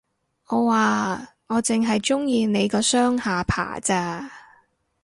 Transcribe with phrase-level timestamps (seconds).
[0.47, 4.31] 我話，我剩係鍾意你個雙下巴咋